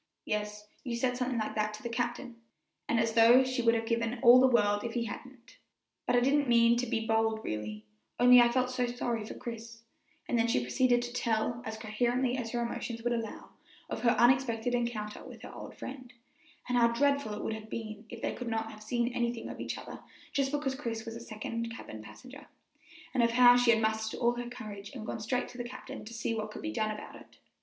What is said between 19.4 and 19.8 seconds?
of each